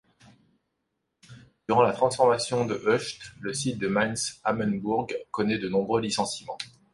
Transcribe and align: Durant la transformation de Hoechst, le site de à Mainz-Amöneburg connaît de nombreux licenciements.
Durant 1.69 1.83
la 1.83 1.93
transformation 1.93 2.65
de 2.65 2.73
Hoechst, 2.73 3.21
le 3.39 3.53
site 3.53 3.77
de 3.77 3.85
à 3.85 3.89
Mainz-Amöneburg 3.91 5.13
connaît 5.29 5.59
de 5.59 5.69
nombreux 5.69 6.01
licenciements. 6.01 6.57